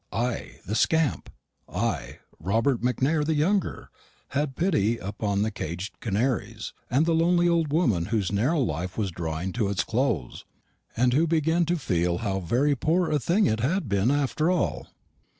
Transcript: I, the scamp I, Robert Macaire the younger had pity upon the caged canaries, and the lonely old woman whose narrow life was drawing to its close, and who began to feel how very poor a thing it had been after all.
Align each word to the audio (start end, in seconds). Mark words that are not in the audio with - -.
I, 0.11 0.61
the 0.65 0.73
scamp 0.73 1.29
I, 1.71 2.17
Robert 2.39 2.81
Macaire 2.81 3.23
the 3.23 3.35
younger 3.35 3.91
had 4.29 4.55
pity 4.55 4.97
upon 4.97 5.43
the 5.43 5.51
caged 5.51 5.99
canaries, 5.99 6.73
and 6.89 7.05
the 7.05 7.13
lonely 7.13 7.47
old 7.47 7.71
woman 7.71 8.05
whose 8.05 8.31
narrow 8.31 8.61
life 8.61 8.97
was 8.97 9.11
drawing 9.11 9.51
to 9.51 9.69
its 9.69 9.83
close, 9.83 10.43
and 10.97 11.13
who 11.13 11.27
began 11.27 11.65
to 11.65 11.75
feel 11.77 12.17
how 12.17 12.39
very 12.39 12.75
poor 12.75 13.11
a 13.11 13.19
thing 13.19 13.45
it 13.45 13.59
had 13.59 13.87
been 13.87 14.09
after 14.09 14.49
all. 14.49 14.87